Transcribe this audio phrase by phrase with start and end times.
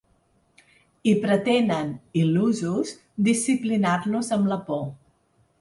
[1.11, 1.91] I pretenen,
[2.23, 2.95] il·lusos,
[3.31, 4.85] disciplinar-nos amb la por.